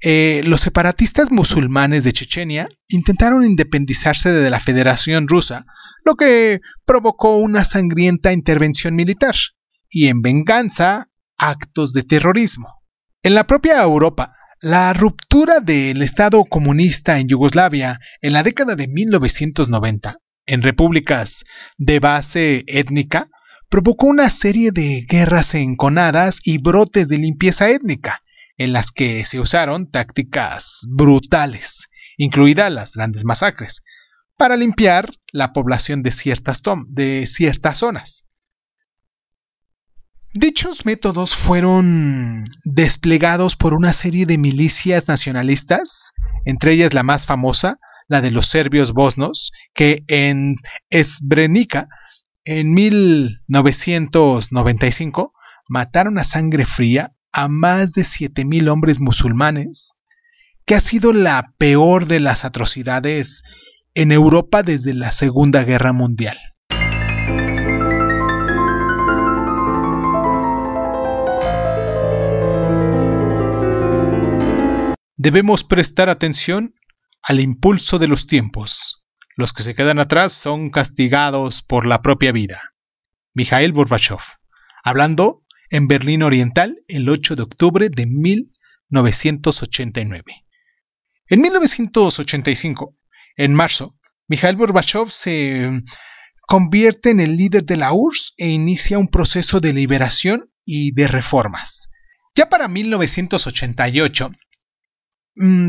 eh, 0.00 0.42
los 0.44 0.60
separatistas 0.60 1.32
musulmanes 1.32 2.04
de 2.04 2.12
Chechenia 2.12 2.68
intentaron 2.86 3.44
independizarse 3.44 4.30
de 4.30 4.48
la 4.48 4.60
Federación 4.60 5.26
Rusa, 5.26 5.66
lo 6.04 6.14
que 6.14 6.60
provocó 6.84 7.38
una 7.38 7.64
sangrienta 7.64 8.32
intervención 8.32 8.94
militar 8.94 9.34
y 9.90 10.06
en 10.06 10.22
venganza 10.22 11.08
actos 11.36 11.92
de 11.92 12.04
terrorismo. 12.04 12.80
En 13.24 13.34
la 13.34 13.48
propia 13.48 13.82
Europa, 13.82 14.30
la 14.64 14.94
ruptura 14.94 15.60
del 15.60 16.00
Estado 16.00 16.42
comunista 16.46 17.18
en 17.18 17.28
Yugoslavia 17.28 18.00
en 18.22 18.32
la 18.32 18.42
década 18.42 18.76
de 18.76 18.88
1990, 18.88 20.16
en 20.46 20.62
repúblicas 20.62 21.44
de 21.76 22.00
base 22.00 22.64
étnica, 22.66 23.28
provocó 23.68 24.06
una 24.06 24.30
serie 24.30 24.70
de 24.72 25.04
guerras 25.06 25.54
enconadas 25.54 26.40
y 26.44 26.56
brotes 26.56 27.08
de 27.08 27.18
limpieza 27.18 27.68
étnica, 27.68 28.22
en 28.56 28.72
las 28.72 28.90
que 28.90 29.26
se 29.26 29.38
usaron 29.38 29.90
tácticas 29.90 30.86
brutales, 30.88 31.90
incluidas 32.16 32.72
las 32.72 32.94
grandes 32.94 33.26
masacres, 33.26 33.82
para 34.38 34.56
limpiar 34.56 35.10
la 35.30 35.52
población 35.52 36.02
de 36.02 36.10
ciertas, 36.10 36.62
de 36.88 37.26
ciertas 37.26 37.80
zonas. 37.80 38.28
Dichos 40.36 40.84
métodos 40.84 41.32
fueron 41.32 42.46
desplegados 42.64 43.54
por 43.54 43.72
una 43.72 43.92
serie 43.92 44.26
de 44.26 44.36
milicias 44.36 45.06
nacionalistas, 45.06 46.10
entre 46.44 46.72
ellas 46.72 46.92
la 46.92 47.04
más 47.04 47.24
famosa, 47.24 47.78
la 48.08 48.20
de 48.20 48.32
los 48.32 48.46
serbios 48.46 48.92
bosnos, 48.92 49.52
que 49.74 50.02
en 50.08 50.56
Srebrenica, 50.90 51.86
en 52.44 52.74
1995, 52.74 55.32
mataron 55.68 56.18
a 56.18 56.24
sangre 56.24 56.64
fría 56.64 57.14
a 57.30 57.46
más 57.46 57.92
de 57.92 58.02
7.000 58.02 58.68
hombres 58.70 58.98
musulmanes, 58.98 60.00
que 60.66 60.74
ha 60.74 60.80
sido 60.80 61.12
la 61.12 61.54
peor 61.58 62.06
de 62.06 62.18
las 62.18 62.44
atrocidades 62.44 63.44
en 63.94 64.10
Europa 64.10 64.64
desde 64.64 64.94
la 64.94 65.12
Segunda 65.12 65.62
Guerra 65.62 65.92
Mundial. 65.92 66.36
Debemos 75.24 75.64
prestar 75.64 76.10
atención 76.10 76.74
al 77.22 77.40
impulso 77.40 77.98
de 77.98 78.06
los 78.08 78.26
tiempos. 78.26 79.06
Los 79.36 79.54
que 79.54 79.62
se 79.62 79.74
quedan 79.74 79.98
atrás 79.98 80.34
son 80.34 80.68
castigados 80.68 81.62
por 81.62 81.86
la 81.86 82.02
propia 82.02 82.30
vida. 82.30 82.74
Mikhail 83.32 83.72
Gorbachev, 83.72 84.18
hablando 84.82 85.38
en 85.70 85.88
Berlín 85.88 86.24
Oriental 86.24 86.76
el 86.88 87.08
8 87.08 87.36
de 87.36 87.42
octubre 87.42 87.88
de 87.88 88.04
1989. 88.04 90.44
En 91.28 91.40
1985, 91.40 92.94
en 93.36 93.54
marzo, 93.54 93.96
Mikhail 94.28 94.56
Gorbachev 94.56 95.08
se 95.08 95.82
convierte 96.46 97.08
en 97.08 97.20
el 97.20 97.38
líder 97.38 97.64
de 97.64 97.78
la 97.78 97.94
URSS 97.94 98.34
e 98.36 98.50
inicia 98.50 98.98
un 98.98 99.08
proceso 99.08 99.60
de 99.60 99.72
liberación 99.72 100.52
y 100.66 100.92
de 100.92 101.08
reformas. 101.08 101.88
Ya 102.34 102.50
para 102.50 102.68
1988, 102.68 104.30
Mm, 104.30 104.43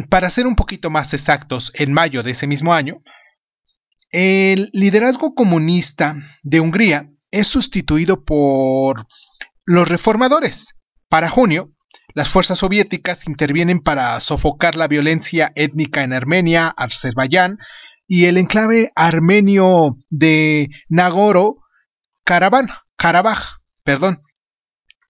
para 0.10 0.30
ser 0.30 0.48
un 0.48 0.56
poquito 0.56 0.90
más 0.90 1.14
exactos, 1.14 1.72
en 1.76 1.94
mayo 1.94 2.24
de 2.24 2.32
ese 2.32 2.48
mismo 2.48 2.74
año, 2.74 3.02
el 4.12 4.70
liderazgo 4.74 5.34
comunista 5.34 6.16
de 6.44 6.60
Hungría 6.60 7.10
es 7.32 7.48
sustituido 7.48 8.24
por 8.24 9.08
los 9.66 9.90
reformadores. 9.90 10.76
Para 11.10 11.30
junio, 11.30 11.72
las 12.14 12.30
fuerzas 12.30 12.60
soviéticas 12.60 13.28
intervienen 13.28 13.80
para 13.80 14.18
sofocar 14.22 14.76
la 14.76 14.88
violencia 14.88 15.52
étnica 15.56 16.04
en 16.04 16.14
Armenia, 16.14 16.70
Azerbaiyán 16.70 17.58
y 18.08 18.26
el 18.26 18.38
enclave 18.38 18.92
armenio 18.96 19.98
de 20.10 20.70
Nagoro-Karabaj. 20.90 21.60
Perdón. 23.84 24.22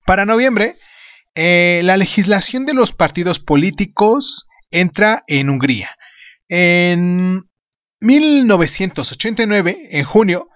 Para 0.06 0.26
noviembre, 0.26 0.76
eh, 1.36 1.82
la 1.84 1.98
legislación 1.98 2.66
de 2.66 2.74
los 2.74 2.94
partidos 2.94 3.40
políticos 3.40 4.48
entra 4.72 5.24
en 5.28 5.50
Hungría. 5.50 5.90
En 6.48 7.50
1989, 8.00 9.90
en 9.92 10.04
junio, 10.06 10.48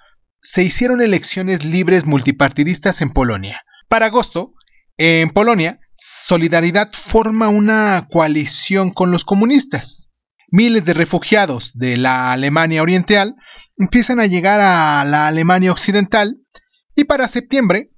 se 0.42 0.64
hicieron 0.64 1.02
elecciones 1.02 1.66
libres 1.66 2.06
multipartidistas 2.06 3.02
en 3.02 3.12
Polonia. 3.12 3.62
Para 3.90 4.08
agosto, 4.08 4.54
en 4.98 5.30
Polonia, 5.30 5.80
Solidaridad 6.02 6.90
forma 6.94 7.50
una 7.50 8.08
coalición 8.10 8.92
con 8.92 9.12
los 9.12 9.26
comunistas. 9.26 10.12
Miles 10.50 10.86
de 10.86 10.94
refugiados 10.94 11.72
de 11.74 11.98
la 11.98 12.32
Alemania 12.32 12.82
Oriental 12.82 13.36
empiezan 13.76 14.22
a 14.22 14.26
llegar 14.26 14.62
a 14.62 15.04
la 15.04 15.28
Alemania 15.28 15.74
Occidental 15.74 16.38
y 16.96 17.04
para 17.04 17.28
septiembre 17.28 17.92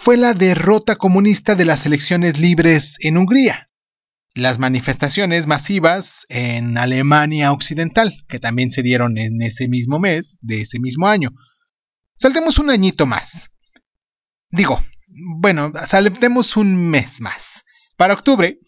fue 0.00 0.16
la 0.16 0.32
derrota 0.32 0.94
comunista 0.94 1.56
de 1.56 1.64
las 1.64 1.84
elecciones 1.84 2.38
libres 2.38 2.98
en 3.00 3.18
Hungría. 3.18 3.68
Las 4.32 4.60
manifestaciones 4.60 5.48
masivas 5.48 6.24
en 6.28 6.78
Alemania 6.78 7.50
Occidental, 7.50 8.24
que 8.28 8.38
también 8.38 8.70
se 8.70 8.82
dieron 8.82 9.18
en 9.18 9.42
ese 9.42 9.66
mismo 9.66 9.98
mes 9.98 10.38
de 10.40 10.60
ese 10.62 10.78
mismo 10.78 11.08
año. 11.08 11.30
Saltemos 12.16 12.60
un 12.60 12.70
añito 12.70 13.06
más. 13.06 13.50
Digo, 14.50 14.80
bueno, 15.40 15.72
saltemos 15.84 16.56
un 16.56 16.76
mes 16.76 17.20
más. 17.20 17.64
Para 17.96 18.14
octubre, 18.14 18.60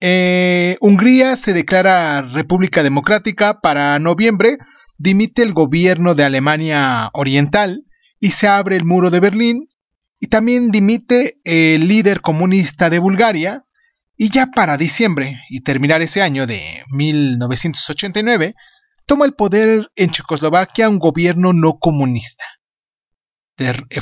eh, 0.00 0.78
Hungría 0.80 1.36
se 1.36 1.52
declara 1.52 2.22
República 2.22 2.82
Democrática. 2.82 3.60
Para 3.60 3.98
noviembre, 3.98 4.56
dimite 4.96 5.42
el 5.42 5.52
gobierno 5.52 6.14
de 6.14 6.24
Alemania 6.24 7.10
Oriental 7.12 7.84
y 8.18 8.30
se 8.30 8.48
abre 8.48 8.76
el 8.76 8.86
muro 8.86 9.10
de 9.10 9.20
Berlín. 9.20 9.68
Y 10.24 10.28
también 10.28 10.70
dimite 10.70 11.38
el 11.44 11.86
líder 11.86 12.22
comunista 12.22 12.88
de 12.88 12.98
Bulgaria. 12.98 13.66
Y 14.16 14.30
ya 14.30 14.46
para 14.46 14.78
diciembre 14.78 15.42
y 15.50 15.60
terminar 15.60 16.00
ese 16.00 16.22
año 16.22 16.46
de 16.46 16.82
1989, 16.88 18.54
toma 19.04 19.26
el 19.26 19.34
poder 19.34 19.90
en 19.96 20.10
Checoslovaquia 20.10 20.88
un 20.88 20.98
gobierno 20.98 21.52
no 21.52 21.78
comunista 21.78 22.44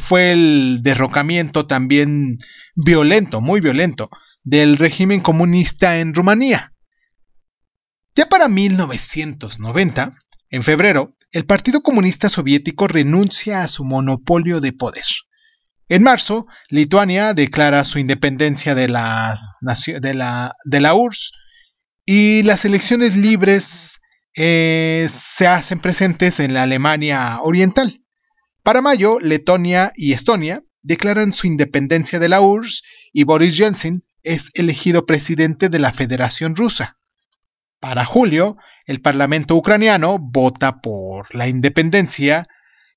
fue 0.00 0.33
el 0.33 0.81
derrocamiento 0.83 1.67
también 1.67 2.38
violento, 2.75 3.41
muy 3.41 3.61
violento, 3.61 4.09
del 4.45 4.79
régimen 4.79 5.21
comunista 5.21 5.99
en 5.99 6.14
Rumanía. 6.14 6.73
Ya 8.14 8.29
para 8.29 8.49
1990, 8.49 10.12
en 10.50 10.62
febrero, 10.62 11.14
el 11.31 11.47
Partido 11.47 11.83
Comunista 11.83 12.29
Soviético 12.29 12.88
renuncia 12.88 13.62
a 13.62 13.69
su 13.69 13.85
monopolio 13.85 14.61
de 14.61 14.73
poder. 14.73 15.05
En 15.92 16.02
marzo, 16.02 16.46
Lituania 16.70 17.34
declara 17.34 17.84
su 17.84 17.99
independencia 17.99 18.75
de, 18.75 18.88
la 18.88 19.34
URSS 20.94 21.32
y 22.06 22.42
las 22.44 22.64
elecciones 22.64 23.18
libres 23.18 24.00
eh, 24.34 25.04
se 25.11 25.46
hacen 25.46 25.80
presentes 25.80 26.40
en 26.40 26.54
la 26.54 26.62
Alemania 26.62 27.40
Oriental. 27.42 28.06
Para 28.62 28.80
mayo, 28.80 29.20
Letonia 29.20 29.92
y 29.94 30.14
Estonia 30.14 30.62
declaran 30.80 31.30
su 31.30 31.46
independencia 31.46 32.18
de 32.18 32.30
la 32.30 32.40
URSS 32.40 32.84
y 33.12 33.25
Boris 33.25 33.58
Yeltsin 33.58 34.02
es 34.22 34.50
elegido 34.54 35.04
presidente 35.04 35.68
de 35.68 35.78
la 35.78 35.92
Federación 35.92 36.56
Rusa. 36.56 36.96
Para 37.81 38.07
julio, 38.07 38.57
el 38.87 39.02
Parlamento 39.02 39.57
ucraniano 39.57 40.16
vota 40.18 40.81
por 40.81 41.35
la 41.35 41.48
independencia 41.48 42.46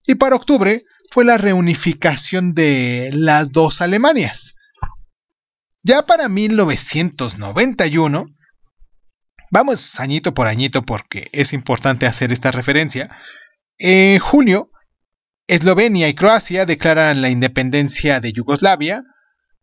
y 0.08 0.16
para 0.16 0.38
octubre 0.38 0.86
fue 1.12 1.26
la 1.26 1.38
reunificación 1.38 2.54
de 2.54 3.10
las 3.14 3.52
dos 3.52 3.82
Alemanias. 3.82 4.56
Ya 5.84 6.06
para 6.06 6.30
1991, 6.30 8.26
vamos 9.52 10.00
añito 10.00 10.34
por 10.34 10.48
añito 10.48 10.84
porque 10.84 11.30
es 11.32 11.54
importante 11.54 12.06
hacer 12.06 12.32
esta 12.32 12.52
referencia, 12.52 13.10
en 13.78 14.20
junio 14.20 14.72
Eslovenia 15.48 16.10
y 16.10 16.16
Croacia 16.16 16.66
declaran 16.66 17.22
la 17.22 17.30
independencia 17.30 18.20
de 18.20 18.34
Yugoslavia 18.34 19.04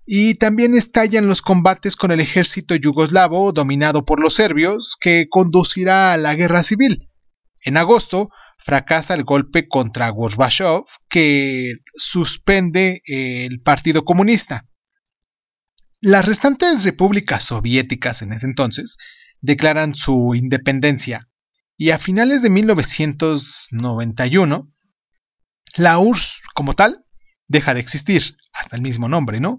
y 0.07 0.35
también 0.35 0.77
estallan 0.77 1.27
los 1.27 1.43
combates 1.43 1.97
con 1.97 2.13
el 2.13 2.21
ejército 2.21 2.77
yugoslavo 2.77 3.53
dominado 3.53 4.05
por 4.05 4.21
los 4.21 4.35
serbios 4.35 4.97
que 5.01 5.27
conducirá 5.29 6.13
a 6.13 6.17
la 6.17 6.35
guerra 6.35 6.63
civil. 6.63 7.09
En 7.63 7.77
agosto 7.77 8.31
fracasa 8.59 9.15
el 9.15 9.25
golpe 9.25 9.67
contra 9.69 10.11
Gorbachev 10.11 10.85
que 11.09 11.73
suspende 11.93 13.03
el 13.07 13.61
Partido 13.63 14.05
Comunista. 14.05 14.67
Las 16.01 16.27
restantes 16.27 16.85
repúblicas 16.85 17.45
soviéticas 17.45 18.23
en 18.23 18.33
ese 18.33 18.47
entonces 18.47 18.97
declaran 19.41 19.95
su 19.95 20.35
independencia 20.35 21.29
y 21.77 21.91
a 21.91 21.99
finales 21.99 22.43
de 22.43 22.51
1991 22.51 24.69
la 25.77 25.99
URSS 25.99 26.43
como 26.55 26.73
tal 26.75 27.05
deja 27.47 27.75
de 27.75 27.81
existir, 27.81 28.37
hasta 28.53 28.77
el 28.77 28.83
mismo 28.83 29.09
nombre, 29.09 29.41
¿no? 29.41 29.59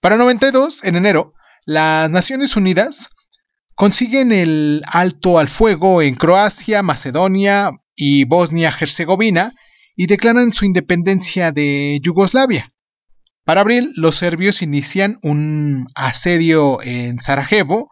Para 0.00 0.16
92, 0.16 0.84
en 0.84 0.96
enero, 0.96 1.34
las 1.66 2.10
Naciones 2.10 2.56
Unidas 2.56 3.10
consiguen 3.80 4.30
el 4.30 4.82
alto 4.84 5.38
al 5.38 5.48
fuego 5.48 6.02
en 6.02 6.14
Croacia, 6.14 6.82
Macedonia 6.82 7.70
y 7.96 8.24
Bosnia-Herzegovina 8.24 9.54
y 9.96 10.06
declaran 10.06 10.52
su 10.52 10.66
independencia 10.66 11.50
de 11.50 11.98
Yugoslavia. 12.02 12.68
Para 13.42 13.62
abril, 13.62 13.90
los 13.96 14.16
serbios 14.16 14.60
inician 14.60 15.16
un 15.22 15.86
asedio 15.94 16.82
en 16.82 17.20
Sarajevo, 17.20 17.88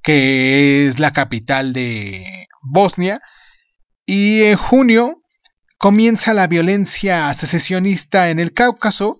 que 0.00 0.86
es 0.86 1.00
la 1.00 1.12
capital 1.12 1.72
de 1.72 2.46
Bosnia, 2.62 3.18
y 4.06 4.42
en 4.42 4.56
junio 4.56 5.24
comienza 5.76 6.34
la 6.34 6.46
violencia 6.46 7.34
secesionista 7.34 8.30
en 8.30 8.38
el 8.38 8.52
Cáucaso 8.52 9.16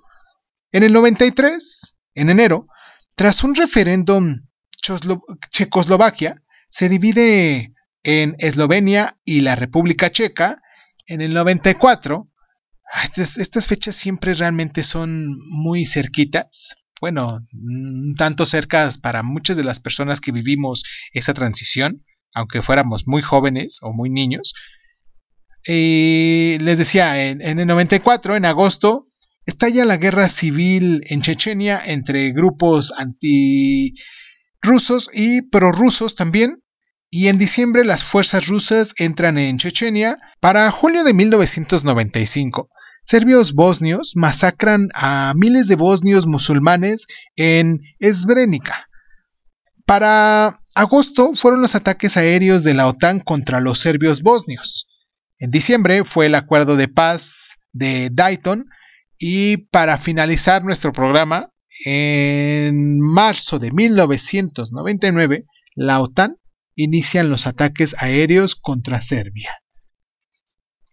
en 0.71 0.85
el 0.85 0.93
93, 0.93 1.97
en 2.15 2.31
enero, 2.31 2.69
tras 3.17 3.43
un 3.43 3.57
referéndum 3.57 4.46
Checoslovaquia 5.51 6.43
se 6.69 6.89
divide 6.89 7.73
en 8.03 8.37
Eslovenia 8.39 9.19
y 9.25 9.41
la 9.41 9.57
República 9.57 10.11
Checa 10.11 10.63
en 11.07 11.21
el 11.21 11.35
94. 11.35 12.29
Ah, 12.93 13.05
estas, 13.17 13.67
fechas 13.67 13.97
siempre 13.97 14.35
realmente 14.35 14.83
son 14.83 15.37
muy 15.49 15.85
cerquitas. 15.87 16.77
Bueno, 17.01 17.41
tanto 18.17 18.47
cercas 18.47 18.99
para 18.99 19.23
muchas 19.23 19.57
de 19.57 19.65
las 19.65 19.81
personas 19.81 20.21
que 20.21 20.33
vivimos 20.33 20.85
esa 21.13 21.35
transición, 21.35 22.05
aunque 22.33 22.63
fuéramos 22.63 23.07
muy 23.07 23.23
jóvenes 23.23 23.81
o 23.83 23.93
muy 23.93 24.09
niños, 24.09 24.55
y 25.67 26.59
les 26.61 26.79
decía, 26.79 27.29
en, 27.29 27.43
el 27.43 27.67
94, 27.67 28.37
en 28.37 28.45
agosto, 28.45 29.05
estalla 29.47 29.85
la 29.85 29.97
guerra 29.97 30.29
civil 30.29 31.03
en 31.07 31.23
Chechenia 31.23 31.83
entre 31.85 32.31
grupos 32.31 32.93
anti-rusos 34.57 35.09
y 35.13 35.43
prorrusos 35.43 36.15
también. 36.15 36.63
Y 37.09 37.29
en 37.29 37.39
diciembre 37.39 37.85
las 37.85 38.03
fuerzas 38.03 38.49
rusas 38.49 38.95
entran 38.99 39.39
en 39.39 39.59
Chechenia. 39.59 40.19
Para 40.41 40.71
julio 40.71 41.05
de 41.05 41.15
1995, 41.15 42.69
serbios 43.05 43.55
bosnios 43.55 44.13
masacran 44.17 44.89
a 44.93 45.33
miles 45.37 45.69
de 45.69 45.77
bosnios 45.77 46.27
musulmanes 46.27 47.07
en 47.37 47.81
Srebrenica. 48.01 48.89
Para 49.87 50.61
agosto 50.75 51.35
fueron 51.37 51.63
los 51.63 51.77
ataques 51.77 52.17
aéreos 52.17 52.65
de 52.65 52.75
la 52.75 52.89
OTAN 52.89 53.21
contra 53.21 53.61
los 53.61 53.79
serbios 53.79 54.23
bosnios. 54.23 54.89
En 55.39 55.51
diciembre 55.53 56.05
fue 56.05 56.27
el 56.27 56.35
acuerdo 56.35 56.77
de 56.77 56.89
paz 56.89 57.57
de 57.73 58.09
Dayton 58.13 58.67
y 59.19 59.59
para 59.59 59.97
finalizar 59.97 60.65
nuestro 60.65 60.93
programa, 60.93 61.51
en 61.85 62.99
marzo 63.01 63.59
de 63.59 63.73
1999, 63.73 65.45
la 65.75 66.01
OTAN 66.01 66.39
inician 66.75 67.31
los 67.31 67.47
ataques 67.47 67.95
aéreos 67.99 68.55
contra 68.55 69.01
Serbia. 69.01 69.51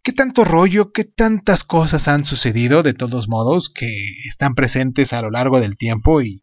¿Qué 0.04 0.12
tanto 0.12 0.44
rollo, 0.44 0.92
qué 0.92 1.06
tantas 1.06 1.64
cosas 1.64 2.10
han 2.10 2.26
sucedido 2.26 2.84
de 2.84 2.94
todos 2.94 3.30
modos 3.30 3.70
que 3.70 3.88
están 4.28 4.54
presentes 4.54 5.14
a 5.14 5.22
lo 5.22 5.32
largo 5.32 5.62
del 5.62 5.78
tiempo 5.78 6.22
y, 6.22 6.42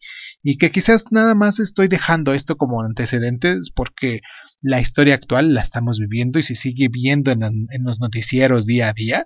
que 0.58 0.70
quizás 0.70 1.06
nada 1.10 1.34
más 1.34 1.58
estoy 1.58 1.88
dejando 1.88 2.32
esto 2.32 2.56
como 2.56 2.80
antecedentes 2.82 3.70
porque 3.70 4.22
la 4.62 4.80
historia 4.80 5.14
actual 5.14 5.52
la 5.52 5.60
estamos 5.60 5.98
viviendo 5.98 6.38
y 6.38 6.42
se 6.42 6.54
sigue 6.54 6.88
viendo 6.88 7.30
en, 7.32 7.40
los 7.82 8.00
noticieros 8.00 8.64
día 8.64 8.88
a 8.88 8.92
día. 8.94 9.24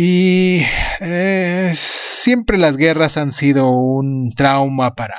Y 0.00 0.62
eh, 1.00 1.72
siempre 1.74 2.56
las 2.56 2.76
guerras 2.76 3.16
han 3.16 3.32
sido 3.32 3.68
un 3.72 4.32
trauma 4.32 4.94
para 4.94 5.16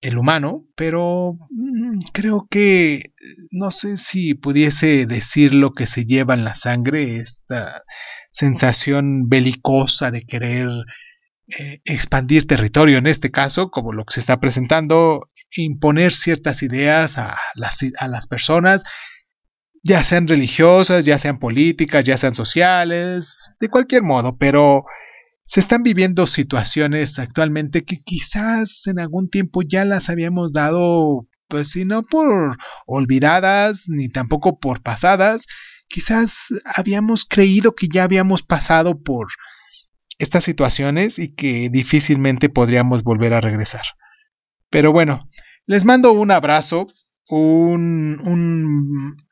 el 0.00 0.16
humano, 0.16 0.64
pero 0.74 1.34
mm, 1.50 1.98
creo 2.14 2.46
que 2.50 3.12
no 3.50 3.70
sé 3.70 3.98
si 3.98 4.32
pudiese 4.32 5.04
decir 5.04 5.52
lo 5.52 5.72
que 5.72 5.86
se 5.86 6.06
lleva 6.06 6.32
en 6.32 6.44
la 6.44 6.54
sangre, 6.54 7.16
esta 7.16 7.82
sensación 8.32 9.28
belicosa 9.28 10.10
de 10.10 10.22
querer 10.22 10.70
eh, 11.58 11.82
expandir 11.84 12.46
territorio 12.46 12.96
en 12.96 13.06
este 13.06 13.30
caso, 13.30 13.70
como 13.70 13.92
lo 13.92 14.06
que 14.06 14.14
se 14.14 14.20
está 14.20 14.40
presentando, 14.40 15.30
imponer 15.58 16.14
ciertas 16.14 16.62
ideas 16.62 17.18
a 17.18 17.38
las, 17.54 17.84
a 17.98 18.08
las 18.08 18.26
personas, 18.26 18.84
ya 19.82 20.04
sean 20.04 20.28
religiosas, 20.28 21.04
ya 21.04 21.18
sean 21.18 21.38
políticas, 21.38 22.04
ya 22.04 22.16
sean 22.16 22.34
sociales, 22.34 23.54
de 23.60 23.68
cualquier 23.68 24.02
modo, 24.02 24.36
pero 24.36 24.84
se 25.44 25.60
están 25.60 25.82
viviendo 25.82 26.26
situaciones 26.26 27.18
actualmente 27.18 27.82
que 27.84 27.96
quizás 28.04 28.86
en 28.86 29.00
algún 29.00 29.28
tiempo 29.28 29.62
ya 29.62 29.84
las 29.84 30.08
habíamos 30.08 30.52
dado, 30.52 31.26
pues 31.48 31.70
si 31.70 31.84
no 31.84 32.02
por 32.02 32.56
olvidadas, 32.86 33.86
ni 33.88 34.08
tampoco 34.08 34.58
por 34.58 34.82
pasadas, 34.82 35.46
quizás 35.88 36.48
habíamos 36.64 37.24
creído 37.24 37.74
que 37.74 37.88
ya 37.88 38.04
habíamos 38.04 38.42
pasado 38.42 39.02
por 39.02 39.28
estas 40.18 40.44
situaciones 40.44 41.18
y 41.18 41.34
que 41.34 41.68
difícilmente 41.70 42.48
podríamos 42.48 43.02
volver 43.02 43.34
a 43.34 43.40
regresar. 43.40 43.82
Pero 44.68 44.92
bueno, 44.92 45.28
les 45.66 45.84
mando 45.84 46.12
un 46.12 46.30
abrazo, 46.30 46.86
un, 47.38 48.18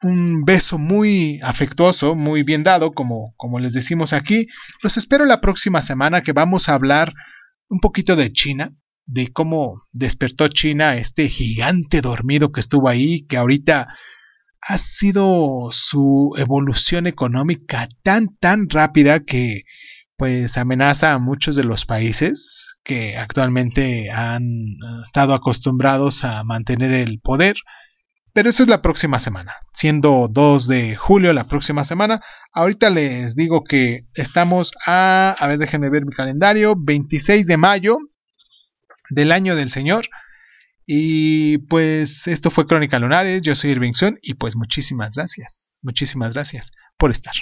un, 0.03 0.45
beso 0.45 0.79
muy 0.79 1.41
afectuoso, 1.43 2.15
muy 2.15 2.43
bien 2.43 2.65
dado, 2.65 2.93
como, 2.93 3.35
como 3.37 3.59
les 3.59 3.73
decimos 3.73 4.13
aquí. 4.13 4.47
Los 4.83 4.97
espero 4.97 5.25
la 5.25 5.41
próxima 5.41 5.83
semana 5.83 6.23
que 6.23 6.33
vamos 6.33 6.69
a 6.69 6.75
hablar 6.75 7.13
un 7.69 7.81
poquito 7.81 8.17
de 8.17 8.33
China, 8.33 8.73
de 9.07 9.33
cómo 9.33 9.83
despertó 9.93 10.49
China 10.49 10.97
este 10.97 11.29
gigante 11.29 12.01
dormido 12.01 12.53
que 12.53 12.61
estuvo 12.61 12.89
ahí, 12.89 13.27
que 13.27 13.37
ahorita 13.37 13.89
ha 14.61 14.79
sido 14.79 15.69
su 15.71 16.35
evolución 16.39 17.07
económica 17.07 17.89
tan, 18.03 18.37
tan 18.39 18.69
rápida 18.69 19.21
que 19.21 19.63
pues 20.17 20.59
amenaza 20.59 21.15
a 21.15 21.19
muchos 21.21 21.55
de 21.55 21.63
los 21.63 21.87
países 21.87 22.77
que 22.83 23.17
actualmente 23.17 24.11
han 24.11 24.43
estado 25.01 25.33
acostumbrados 25.33 26.25
a 26.25 26.43
mantener 26.43 26.93
el 26.93 27.21
poder. 27.21 27.55
Pero 28.39 28.51
esto 28.51 28.63
es 28.63 28.69
la 28.69 28.83
próxima 28.83 29.19
semana, 29.19 29.53
siendo 29.75 30.29
2 30.31 30.69
de 30.69 30.95
julio 30.95 31.33
la 31.33 31.49
próxima 31.49 31.83
semana. 31.83 32.21
Ahorita 32.53 32.89
les 32.89 33.35
digo 33.35 33.65
que 33.65 34.07
estamos 34.15 34.71
a, 34.87 35.35
a 35.37 35.49
ver, 35.49 35.59
déjenme 35.59 35.91
ver 35.91 36.07
mi 36.07 36.13
calendario, 36.13 36.77
26 36.79 37.49
de 37.49 37.57
mayo 37.57 37.99
del 39.11 39.33
año 39.33 39.57
del 39.57 39.71
Señor. 39.71 40.07
Y 40.87 41.59
pues 41.67 42.29
esto 42.29 42.53
fue 42.53 42.67
Crónica 42.67 43.01
Lunares, 43.01 43.43
yo 43.43 43.57
soy 43.57 43.71
Irving 43.71 43.95
Sun 43.95 44.21
y 44.23 44.35
pues 44.35 44.55
muchísimas 44.55 45.17
gracias, 45.17 45.75
muchísimas 45.83 46.35
gracias 46.35 46.71
por 46.97 47.11
estar. 47.11 47.35